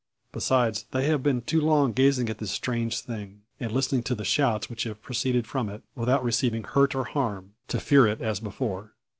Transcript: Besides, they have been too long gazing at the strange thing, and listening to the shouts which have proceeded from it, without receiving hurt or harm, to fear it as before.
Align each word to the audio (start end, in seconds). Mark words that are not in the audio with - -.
Besides, 0.31 0.87
they 0.89 1.05
have 1.05 1.21
been 1.21 1.43
too 1.43 1.61
long 1.61 1.93
gazing 1.93 2.27
at 2.27 2.39
the 2.39 2.47
strange 2.47 3.01
thing, 3.01 3.43
and 3.59 3.71
listening 3.71 4.01
to 4.05 4.15
the 4.15 4.25
shouts 4.25 4.67
which 4.67 4.81
have 4.85 4.99
proceeded 5.03 5.45
from 5.45 5.69
it, 5.69 5.83
without 5.93 6.23
receiving 6.23 6.63
hurt 6.63 6.95
or 6.95 7.03
harm, 7.03 7.53
to 7.67 7.79
fear 7.79 8.07
it 8.07 8.19
as 8.19 8.39
before. 8.39 8.93